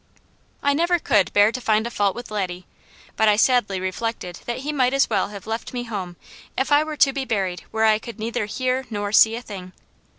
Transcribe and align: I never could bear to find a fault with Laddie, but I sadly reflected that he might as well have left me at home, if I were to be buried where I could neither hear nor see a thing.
I 0.63 0.73
never 0.73 0.97
could 0.97 1.31
bear 1.31 1.51
to 1.51 1.61
find 1.61 1.85
a 1.85 1.91
fault 1.91 2.15
with 2.15 2.31
Laddie, 2.31 2.65
but 3.15 3.27
I 3.29 3.35
sadly 3.35 3.79
reflected 3.79 4.39
that 4.47 4.61
he 4.65 4.71
might 4.73 4.95
as 4.95 5.07
well 5.11 5.27
have 5.27 5.45
left 5.45 5.73
me 5.73 5.81
at 5.81 5.87
home, 5.89 6.15
if 6.57 6.71
I 6.71 6.83
were 6.83 6.97
to 6.97 7.13
be 7.13 7.23
buried 7.23 7.65
where 7.69 7.85
I 7.85 7.99
could 7.99 8.17
neither 8.17 8.45
hear 8.47 8.87
nor 8.89 9.11
see 9.11 9.35
a 9.35 9.43
thing. 9.43 9.73